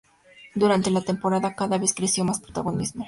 Durante 0.55 0.89
la 0.89 1.01
temporada, 1.03 1.55
cada 1.55 1.77
vez 1.77 1.93
careció 1.93 2.25
más 2.25 2.39
de 2.39 2.45
protagonismo. 2.45 2.99